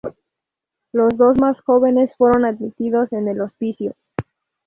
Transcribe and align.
Los 0.93 1.15
dos 1.15 1.37
más 1.39 1.61
jóvenes 1.61 2.11
fueron 2.17 2.43
admitidos 2.43 3.13
en 3.13 3.27
el 3.27 3.39
hospicio. 3.39 3.93